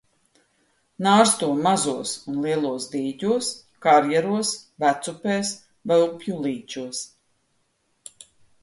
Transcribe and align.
Nārsto 1.07 1.49
mazos 1.67 2.13
un 2.31 2.39
lielos 2.45 2.87
dīķos, 2.95 3.51
karjeros, 3.87 4.55
vecupēs 4.87 5.53
vai 5.93 6.03
upju 6.11 6.43
līčos. 6.49 7.05